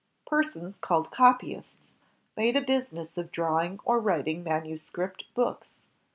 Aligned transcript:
Persons 0.25 0.77
called 0.81 1.11
copjdsts 1.11 1.91
made 2.35 2.55
a 2.55 2.61
business 2.61 3.15
of 3.19 3.31
drawing 3.31 3.79
or 3.85 3.99
writing 3.99 4.43
manuscript 4.43 5.25
books. 5.35 5.73